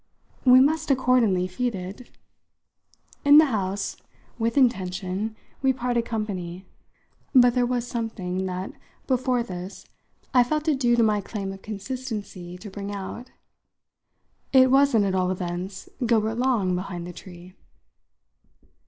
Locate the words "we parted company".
5.61-6.65